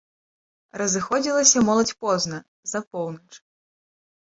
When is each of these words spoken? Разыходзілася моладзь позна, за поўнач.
Разыходзілася 0.81 1.63
моладзь 1.67 1.95
позна, 2.07 2.41
за 2.75 2.83
поўнач. 2.91 3.31